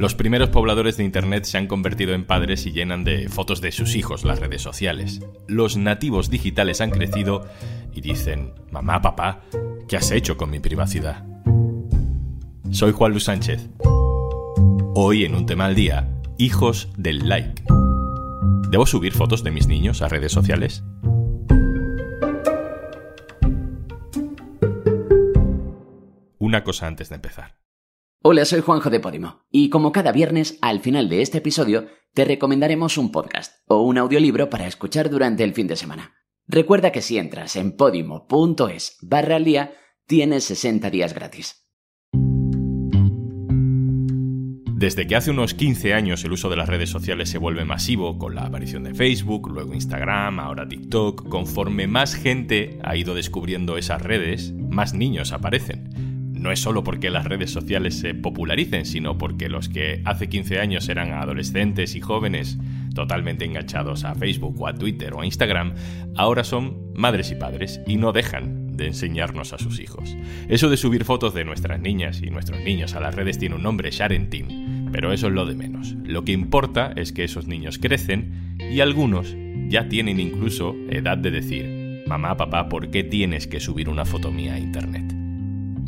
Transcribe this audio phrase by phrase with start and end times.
[0.00, 3.70] Los primeros pobladores de Internet se han convertido en padres y llenan de fotos de
[3.70, 5.20] sus hijos las redes sociales.
[5.46, 7.46] Los nativos digitales han crecido
[7.92, 9.42] y dicen, mamá, papá,
[9.88, 11.26] ¿qué has hecho con mi privacidad?
[12.70, 13.68] Soy Juan Luis Sánchez.
[14.94, 17.62] Hoy en un tema al día, hijos del like.
[18.70, 20.82] ¿Debo subir fotos de mis niños a redes sociales?
[26.38, 27.60] Una cosa antes de empezar.
[28.22, 32.26] Hola, soy Juanjo de Podimo, y como cada viernes, al final de este episodio, te
[32.26, 36.12] recomendaremos un podcast o un audiolibro para escuchar durante el fin de semana.
[36.46, 39.72] Recuerda que si entras en podimo.es barra al día,
[40.06, 41.66] tienes 60 días gratis.
[44.76, 48.18] Desde que hace unos 15 años el uso de las redes sociales se vuelve masivo,
[48.18, 53.78] con la aparición de Facebook, luego Instagram, ahora TikTok, conforme más gente ha ido descubriendo
[53.78, 55.89] esas redes, más niños aparecen
[56.40, 60.58] no es solo porque las redes sociales se popularicen, sino porque los que hace 15
[60.58, 62.58] años eran adolescentes y jóvenes
[62.94, 65.74] totalmente enganchados a Facebook o a Twitter o a Instagram,
[66.16, 70.16] ahora son madres y padres y no dejan de enseñarnos a sus hijos.
[70.48, 73.62] Eso de subir fotos de nuestras niñas y nuestros niños a las redes tiene un
[73.62, 75.94] nombre, Sharenting, pero eso es lo de menos.
[76.04, 79.36] Lo que importa es que esos niños crecen y algunos
[79.68, 84.30] ya tienen incluso edad de decir, mamá, papá, ¿por qué tienes que subir una foto
[84.30, 85.19] mía a Internet?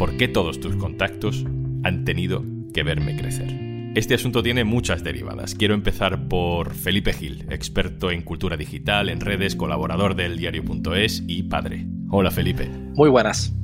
[0.03, 1.45] ¿Por qué todos tus contactos
[1.85, 2.43] han tenido
[2.75, 3.57] que verme crecer?
[3.95, 5.55] Este asunto tiene muchas derivadas.
[5.55, 11.45] Quiero empezar por Felipe Gil, experto en cultura digital, en redes, colaborador del diario.es y
[11.45, 11.87] padre.
[12.11, 12.69] Hola Felipe.
[12.97, 13.55] Muy buenas.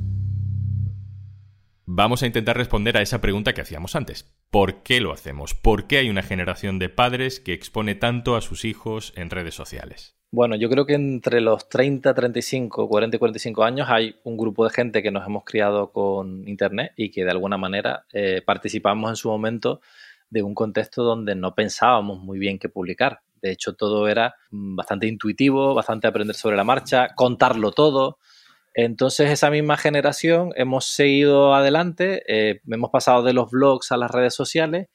[1.85, 4.33] Vamos a intentar responder a esa pregunta que hacíamos antes.
[4.49, 5.53] ¿Por qué lo hacemos?
[5.53, 9.55] ¿Por qué hay una generación de padres que expone tanto a sus hijos en redes
[9.55, 10.18] sociales?
[10.31, 14.63] Bueno, yo creo que entre los 30, 35, 40 y 45 años hay un grupo
[14.63, 19.09] de gente que nos hemos criado con Internet y que de alguna manera eh, participamos
[19.09, 19.81] en su momento
[20.29, 23.21] de un contexto donde no pensábamos muy bien qué publicar.
[23.41, 28.19] De hecho, todo era mm, bastante intuitivo, bastante aprender sobre la marcha, contarlo todo.
[28.75, 34.11] Entonces, esa misma generación hemos seguido adelante, eh, hemos pasado de los blogs a las
[34.11, 34.89] redes sociales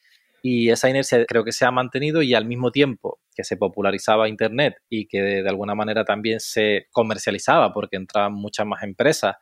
[0.46, 4.28] y esa inercia creo que se ha mantenido y al mismo tiempo que se popularizaba
[4.28, 9.36] Internet y que de, alguna manera también se comercializaba porque entraban muchas más empresas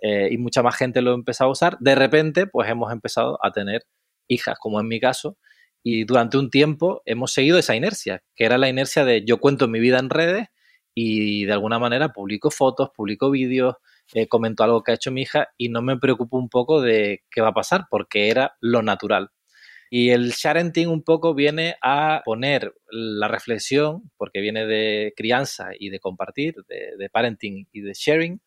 [0.00, 3.52] eh, y mucha más gente lo empezaba a usar, de repente pues hemos empezado a
[3.52, 3.82] tener
[4.26, 5.36] hijas, como en mi caso,
[5.82, 9.68] y durante un tiempo hemos seguido esa inercia, que era la inercia de yo cuento
[9.68, 10.46] mi vida en redes
[10.94, 13.74] y de alguna manera publico fotos, publico vídeos,
[14.14, 17.22] eh, comento algo que ha hecho mi hija y no me preocupo un poco de
[17.30, 19.28] qué va a pasar porque era lo natural.
[19.90, 25.90] Y el sharenting un poco viene a poner la reflexión, porque viene de crianza y
[25.90, 28.40] de compartir, de, parenting y de sharing,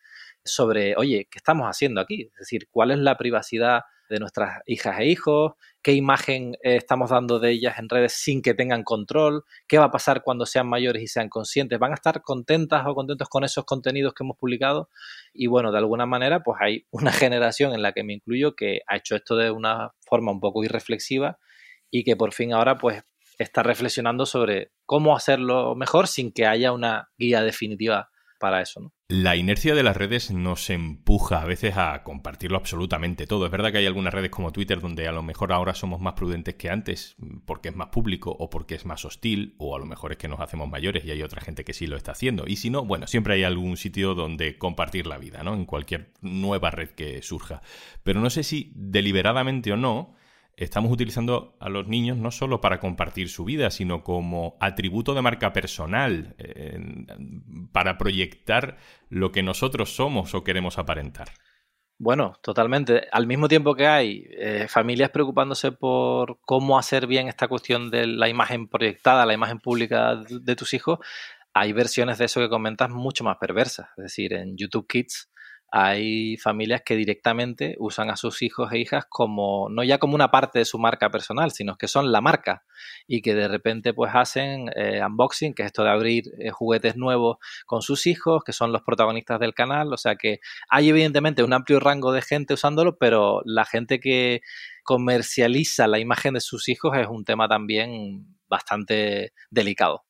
[0.43, 2.29] sobre, oye, ¿qué estamos haciendo aquí?
[2.33, 3.81] Es decir, ¿cuál es la privacidad
[4.11, 8.41] de nuestras hijas e hijos, qué imagen eh, estamos dando de ellas en redes sin
[8.41, 11.95] que tengan control, qué va a pasar cuando sean mayores y sean conscientes, van a
[11.95, 14.89] estar contentas o contentos con esos contenidos que hemos publicado
[15.33, 18.81] y bueno, de alguna manera pues hay una generación en la que me incluyo que
[18.85, 21.39] ha hecho esto de una forma un poco irreflexiva
[21.89, 23.03] y que por fin ahora pues
[23.37, 28.10] está reflexionando sobre cómo hacerlo mejor sin que haya una guía definitiva
[28.41, 28.81] para eso.
[28.81, 28.93] ¿no?
[29.07, 33.45] La inercia de las redes nos empuja a veces a compartirlo absolutamente todo.
[33.45, 36.13] Es verdad que hay algunas redes como Twitter donde a lo mejor ahora somos más
[36.13, 37.15] prudentes que antes
[37.45, 40.27] porque es más público o porque es más hostil o a lo mejor es que
[40.27, 42.45] nos hacemos mayores y hay otra gente que sí lo está haciendo.
[42.47, 45.53] Y si no, bueno, siempre hay algún sitio donde compartir la vida, ¿no?
[45.53, 47.61] En cualquier nueva red que surja.
[48.03, 50.15] Pero no sé si deliberadamente o no,
[50.63, 55.21] estamos utilizando a los niños no solo para compartir su vida, sino como atributo de
[55.21, 56.35] marca personal,
[57.71, 58.77] para proyectar
[59.09, 61.29] lo que nosotros somos o queremos aparentar.
[62.03, 63.07] Bueno, totalmente.
[63.11, 68.07] Al mismo tiempo que hay eh, familias preocupándose por cómo hacer bien esta cuestión de
[68.07, 70.97] la imagen proyectada, la imagen pública de tus hijos,
[71.53, 73.89] hay versiones de eso que comentas mucho más perversas.
[73.97, 75.31] Es decir, en YouTube Kids
[75.71, 80.29] hay familias que directamente usan a sus hijos e hijas como, no ya como una
[80.29, 82.65] parte de su marca personal, sino que son la marca
[83.07, 86.97] y que de repente pues hacen eh, unboxing, que es esto de abrir eh, juguetes
[86.97, 91.41] nuevos con sus hijos, que son los protagonistas del canal, o sea que hay evidentemente
[91.41, 94.41] un amplio rango de gente usándolo, pero la gente que
[94.83, 100.03] comercializa la imagen de sus hijos es un tema también bastante delicado.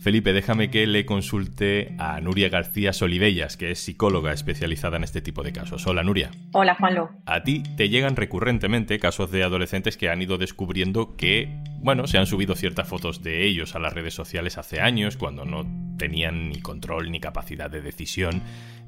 [0.00, 5.20] Felipe, déjame que le consulte a Nuria García Solibellas, que es psicóloga especializada en este
[5.20, 5.86] tipo de casos.
[5.86, 6.30] Hola, Nuria.
[6.52, 7.10] Hola, Juanlo.
[7.26, 12.16] A ti te llegan recurrentemente casos de adolescentes que han ido descubriendo que, bueno, se
[12.16, 15.66] han subido ciertas fotos de ellos a las redes sociales hace años, cuando no
[15.98, 18.42] tenían ni control ni capacidad de decisión.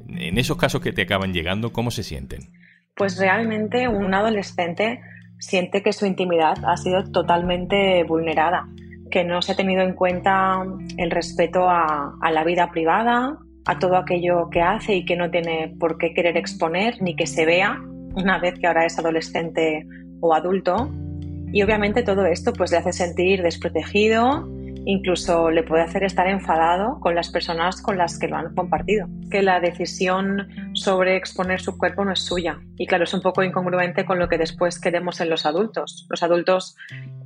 [0.08, 2.54] En esos casos que te acaban llegando, ¿cómo se sienten?
[2.96, 5.02] Pues realmente un adolescente
[5.38, 8.66] siente que su intimidad ha sido totalmente vulnerada,
[9.12, 10.64] que no se ha tenido en cuenta
[10.96, 15.76] el respeto a, la vida privada, a todo aquello que hace y que no tiene
[15.78, 17.78] por qué querer exponer ni que se vea
[18.16, 19.86] una vez que ahora es adolescente
[20.20, 20.90] o adulto.
[21.52, 24.48] Y obviamente todo esto pues le hace sentir desprotegido,
[24.86, 29.08] incluso le puede hacer estar enfadado con las personas con las que lo han compartido.
[29.30, 32.58] Que la decisión sobre exponer su cuerpo no es suya.
[32.78, 36.06] Y claro, es un poco incongruente con lo que después queremos en los adultos.
[36.08, 36.76] Los adultos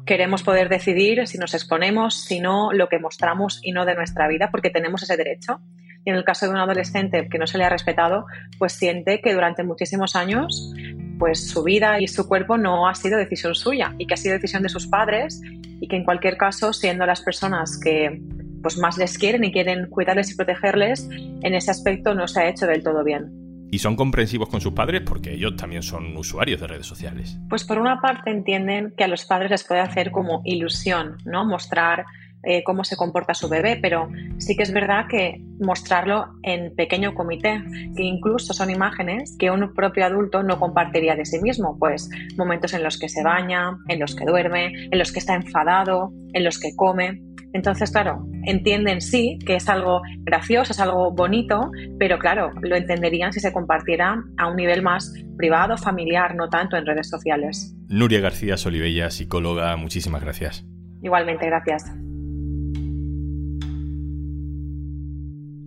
[0.06, 4.29] queremos poder decidir si nos exponemos, si no, lo que mostramos y no de nuestra
[4.29, 5.61] vida, porque tenemos ese derecho.
[6.05, 8.26] Y en el caso de un adolescente que no se le ha respetado,
[8.58, 10.73] pues siente que durante muchísimos años
[11.19, 14.35] pues su vida y su cuerpo no ha sido decisión suya y que ha sido
[14.35, 15.41] decisión de sus padres
[15.81, 18.23] y que en cualquier caso, siendo las personas que
[18.62, 22.49] pues más les quieren y quieren cuidarles y protegerles, en ese aspecto no se ha
[22.49, 23.46] hecho del todo bien.
[23.71, 25.03] ¿Y son comprensivos con sus padres?
[25.05, 27.39] Porque ellos también son usuarios de redes sociales.
[27.49, 31.45] Pues por una parte entienden que a los padres les puede hacer como ilusión, ¿no?
[31.45, 32.07] Mostrar
[32.49, 34.09] eh, cómo se comporta su bebé, pero
[34.39, 37.61] sí que es verdad que mostrarlo en pequeño comité,
[37.97, 42.73] que incluso son imágenes que un propio adulto no compartiría de sí mismo, pues momentos
[42.73, 46.45] en los que se baña, en los que duerme, en los que está enfadado, en
[46.45, 47.21] los que come.
[47.53, 53.33] Entonces, claro, entienden sí que es algo gracioso, es algo bonito, pero claro, lo entenderían
[53.33, 57.75] si se compartiera a un nivel más privado, familiar, no tanto en redes sociales.
[57.89, 60.65] Nuria García Solivella, psicóloga, muchísimas gracias.
[61.03, 61.85] Igualmente, gracias.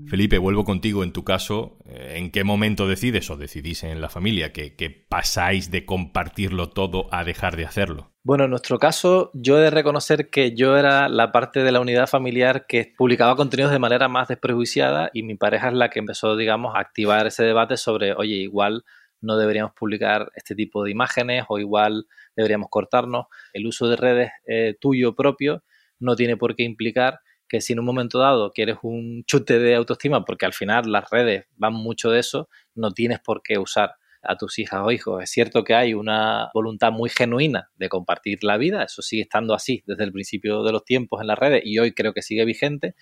[0.09, 1.77] Felipe, vuelvo contigo en tu caso.
[1.85, 7.13] Eh, ¿En qué momento decides o decidís en la familia que, pasáis de compartirlo todo
[7.13, 8.11] a dejar de hacerlo?
[8.29, 11.79] Bueno, en nuestro caso, yo he de reconocer que yo era la parte de la
[11.79, 15.97] unidad familiar que publicaba contenidos de manera más desprejuiciada y mi pareja es la que
[15.97, 18.83] empezó, digamos, a activar ese debate sobre, oye, igual
[19.19, 22.05] no deberíamos publicar este tipo de imágenes o igual
[22.35, 23.25] deberíamos cortarnos.
[23.51, 25.63] El uso de redes eh, tuyo propio
[25.97, 29.73] no tiene por qué implicar que si en un momento dado quieres un chute de
[29.73, 33.95] autoestima, porque al final las redes van mucho de eso, no tienes por qué usar
[34.21, 35.23] a tus hijas o hijos.
[35.23, 39.53] Es cierto que hay una voluntad muy genuina de compartir la vida, eso sigue estando
[39.53, 42.45] así desde el principio de los tiempos en las redes y hoy creo que sigue
[42.45, 42.95] vigente,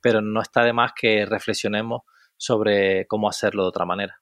[0.00, 2.02] pero no está de más que reflexionemos
[2.36, 4.20] sobre cómo hacerlo de otra manera.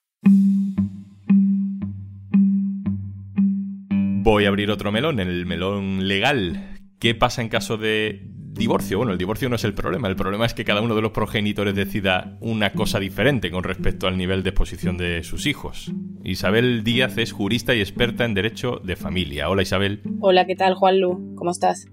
[4.22, 6.76] Voy a abrir otro melón, el melón legal.
[6.98, 8.30] ¿Qué pasa en caso de
[8.60, 8.98] divorcio.
[8.98, 10.08] Bueno, el divorcio no es el problema.
[10.08, 14.06] El problema es que cada uno de los progenitores decida una cosa diferente con respecto
[14.06, 15.90] al nivel de exposición de sus hijos.
[16.22, 19.48] Isabel Díaz es jurista y experta en derecho de familia.
[19.48, 20.02] Hola Isabel.
[20.20, 21.34] Hola, ¿qué tal Juanlu?
[21.34, 21.88] ¿Cómo estás?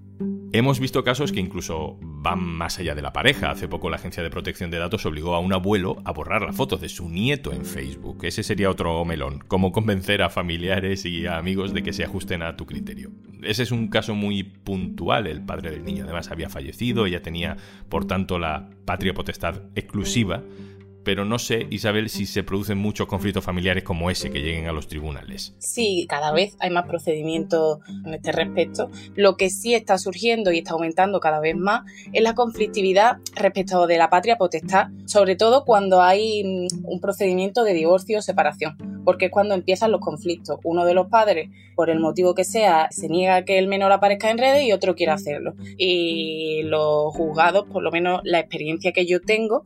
[0.51, 3.51] Hemos visto casos que incluso van más allá de la pareja.
[3.51, 6.51] Hace poco la Agencia de Protección de Datos obligó a un abuelo a borrar la
[6.51, 8.24] foto de su nieto en Facebook.
[8.24, 9.39] Ese sería otro melón.
[9.47, 13.12] Cómo convencer a familiares y a amigos de que se ajusten a tu criterio.
[13.44, 15.27] Ese es un caso muy puntual.
[15.27, 17.56] El padre del niño además había fallecido, ella tenía
[17.88, 20.44] por tanto la patria potestad exclusiva
[21.07, 24.74] pero no sé, Isabel, si se producen muchos conflictos familiares como ese que lleguen a
[24.74, 25.56] los tribunales.
[25.57, 28.89] Sí, cada vez hay más procedimientos en este respecto.
[29.15, 33.88] Lo que sí está surgiendo y está aumentando cada vez más es la conflictividad respecto
[33.88, 38.75] de la patria potestad, sobre todo cuando hay mm, un procedimiento de divorcio o separación,
[39.06, 40.59] porque es cuando empiezan los conflictos.
[40.66, 44.30] Uno de los padres, por el motivo que sea, se niega que el menor aparezca
[44.30, 45.54] en redes y otro quiere hacerlo.
[45.78, 49.64] Y los juzgados, por lo menos la experiencia que yo tengo,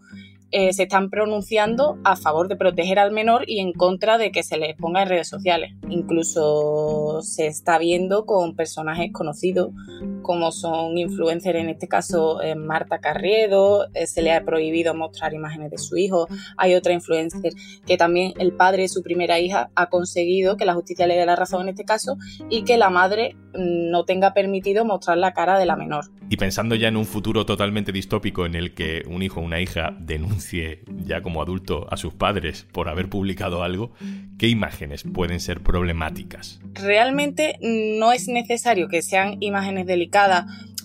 [0.51, 4.43] eh, se están pronunciando a favor de proteger al menor y en contra de que
[4.43, 5.73] se le ponga en redes sociales.
[5.89, 9.71] Incluso se está viendo con personajes conocidos
[10.21, 15.33] como son influencers, en este caso eh, Marta Carriedo, eh, se le ha prohibido mostrar
[15.33, 16.27] imágenes de su hijo.
[16.57, 17.53] Hay otra influencer
[17.85, 21.25] que también el padre de su primera hija ha conseguido que la justicia le dé
[21.25, 22.17] la razón en este caso
[22.49, 26.05] y que la madre mm, no tenga permitido mostrar la cara de la menor.
[26.29, 29.59] Y pensando ya en un futuro totalmente distópico en el que un hijo o una
[29.59, 33.91] hija denuncie ya como adulto a sus padres por haber publicado algo,
[34.37, 36.61] ¿qué imágenes pueden ser problemáticas?
[36.73, 40.10] Realmente no es necesario que sean imágenes delicadas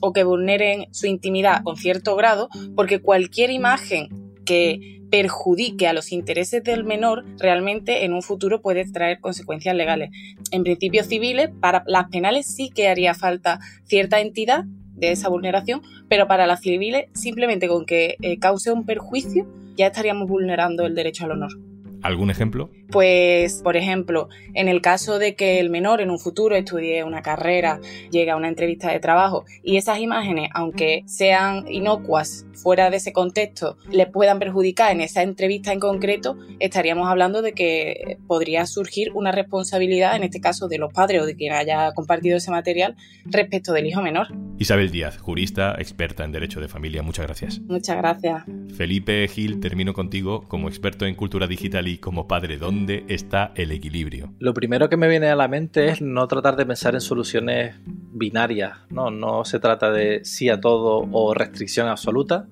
[0.00, 4.08] o que vulneren su intimidad con cierto grado, porque cualquier imagen
[4.44, 10.10] que perjudique a los intereses del menor, realmente en un futuro puede traer consecuencias legales.
[10.50, 14.64] En principios civiles, para las penales sí que haría falta cierta entidad
[14.94, 19.88] de esa vulneración, pero para las civiles simplemente con que eh, cause un perjuicio ya
[19.88, 21.65] estaríamos vulnerando el derecho al honor.
[22.02, 22.70] ¿Algún ejemplo?
[22.90, 27.22] Pues, por ejemplo, en el caso de que el menor en un futuro estudie una
[27.22, 32.98] carrera, llegue a una entrevista de trabajo y esas imágenes, aunque sean inocuas fuera de
[32.98, 38.66] ese contexto, le puedan perjudicar en esa entrevista en concreto, estaríamos hablando de que podría
[38.66, 42.50] surgir una responsabilidad, en este caso de los padres o de quien haya compartido ese
[42.50, 44.28] material, respecto del hijo menor.
[44.58, 47.60] Isabel Díaz, jurista, experta en Derecho de Familia, muchas gracias.
[47.60, 48.44] Muchas gracias.
[48.74, 52.56] Felipe Gil, termino contigo como experto en cultura digital y como padre.
[52.56, 54.32] ¿Dónde está el equilibrio?
[54.38, 57.74] Lo primero que me viene a la mente es no tratar de pensar en soluciones
[57.84, 58.78] binarias.
[58.88, 62.46] No, no se trata de sí a todo o restricción absoluta.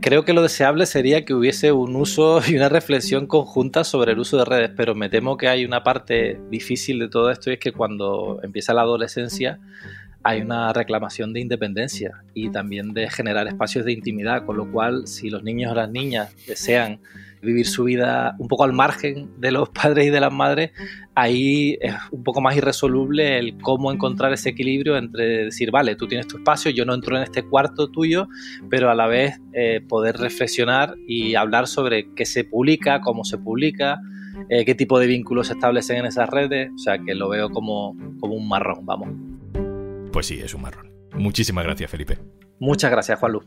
[0.00, 4.18] Creo que lo deseable sería que hubiese un uso y una reflexión conjunta sobre el
[4.18, 7.54] uso de redes, pero me temo que hay una parte difícil de todo esto y
[7.54, 9.60] es que cuando empieza la adolescencia
[10.22, 15.06] hay una reclamación de independencia y también de generar espacios de intimidad, con lo cual
[15.06, 17.00] si los niños o las niñas desean
[17.40, 20.72] vivir su vida un poco al margen de los padres y de las madres,
[21.14, 26.06] ahí es un poco más irresoluble el cómo encontrar ese equilibrio entre decir, vale, tú
[26.06, 28.28] tienes tu espacio, yo no entro en este cuarto tuyo,
[28.68, 33.38] pero a la vez eh, poder reflexionar y hablar sobre qué se publica, cómo se
[33.38, 34.00] publica,
[34.48, 37.50] eh, qué tipo de vínculos se establecen en esas redes, o sea que lo veo
[37.50, 39.37] como, como un marrón, vamos.
[40.18, 40.92] Pues sí, es un marrón.
[41.14, 42.18] Muchísimas gracias, Felipe.
[42.58, 43.40] Muchas gracias, Juanlu.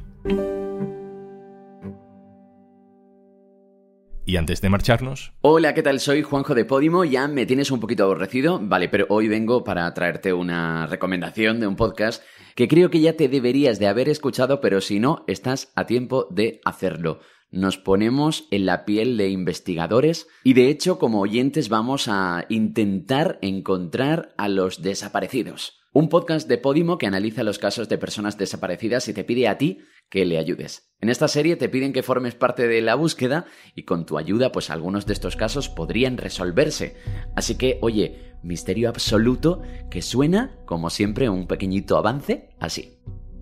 [4.26, 5.34] Y antes de marcharnos...
[5.42, 6.00] Hola, ¿qué tal?
[6.00, 7.04] Soy Juanjo de Podimo.
[7.04, 11.68] Ya me tienes un poquito aborrecido, vale, pero hoy vengo para traerte una recomendación de
[11.68, 12.24] un podcast
[12.56, 16.30] que creo que ya te deberías de haber escuchado, pero si no, estás a tiempo
[16.32, 17.20] de hacerlo.
[17.50, 23.40] Nos ponemos en la piel de investigadores y de hecho como oyentes vamos a intentar
[23.42, 25.81] encontrar a los desaparecidos.
[25.94, 29.58] Un podcast de Podimo que analiza los casos de personas desaparecidas y te pide a
[29.58, 29.80] ti
[30.10, 30.90] que le ayudes.
[31.02, 33.46] En esta serie te piden que formes parte de la búsqueda
[33.76, 36.96] y con tu ayuda pues algunos de estos casos podrían resolverse.
[37.36, 42.98] Así que, oye, misterio absoluto que suena, como siempre, un pequeñito avance así.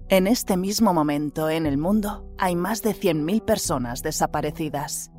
[0.09, 5.11] En este mismo momento en el mundo hay más de 100.000 personas desaparecidas.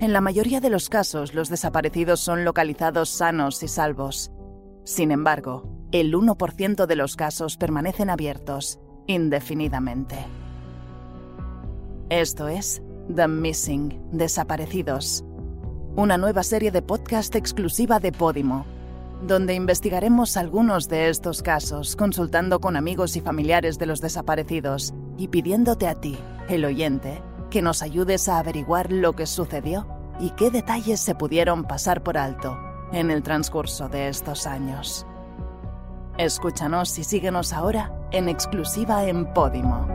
[0.00, 4.30] En la mayoría de los casos los desaparecidos son localizados sanos y salvos.
[4.84, 10.16] Sin embargo, el 1% de los casos permanecen abiertos indefinidamente.
[12.10, 12.82] Esto es
[13.14, 15.24] The Missing, Desaparecidos,
[15.96, 18.66] una nueva serie de podcast exclusiva de Podimo,
[19.26, 25.28] donde investigaremos algunos de estos casos consultando con amigos y familiares de los desaparecidos y
[25.28, 26.18] pidiéndote a ti,
[26.48, 29.86] el oyente, que nos ayudes a averiguar lo que sucedió
[30.20, 32.58] y qué detalles se pudieron pasar por alto
[32.92, 35.06] en el transcurso de estos años.
[36.18, 39.86] Escúchanos y síguenos ahora en exclusiva en Podimo.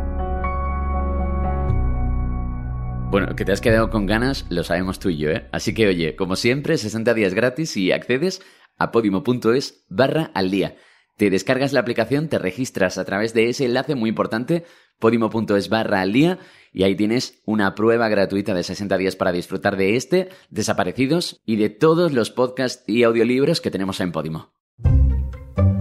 [3.11, 5.49] Bueno, que te has quedado con ganas, lo sabemos tú y yo, ¿eh?
[5.51, 8.41] Así que oye, como siempre, 60 días gratis y accedes
[8.77, 10.77] a podimo.es barra al día.
[11.17, 14.63] Te descargas la aplicación, te registras a través de ese enlace muy importante,
[14.99, 16.39] podimo.es barra al día,
[16.71, 21.57] y ahí tienes una prueba gratuita de 60 días para disfrutar de este, Desaparecidos, y
[21.57, 24.62] de todos los podcasts y audiolibros que tenemos en Podimo.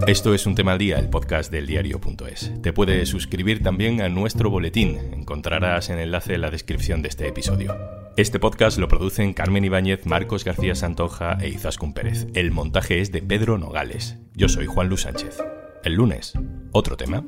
[0.07, 2.51] Esto es un tema al día, el podcast del diario.es.
[2.61, 4.97] Te puedes suscribir también a nuestro boletín.
[5.13, 7.75] Encontrarás el enlace en la descripción de este episodio.
[8.15, 12.27] Este podcast lo producen Carmen Ibáñez, Marcos García Santoja e Izaskun Pérez.
[12.33, 14.17] El montaje es de Pedro Nogales.
[14.35, 15.41] Yo soy Juan Luis Sánchez.
[15.83, 16.33] El lunes,
[16.71, 17.23] otro tema.